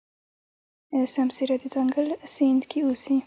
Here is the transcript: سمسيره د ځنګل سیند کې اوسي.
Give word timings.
سمسيره 1.15 1.55
د 1.61 1.63
ځنګل 1.75 2.07
سیند 2.33 2.61
کې 2.69 2.79
اوسي. 2.85 3.15